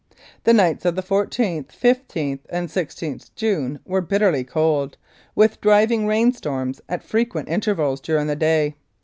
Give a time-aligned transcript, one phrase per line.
[0.45, 4.97] The nights of the I4th, I5th, and i6th June were bitterly cold,
[5.35, 8.73] with driving rainstorms at frequent intervals during the day.